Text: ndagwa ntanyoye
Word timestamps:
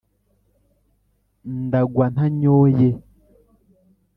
ndagwa 1.65 2.05
ntanyoye 2.13 2.89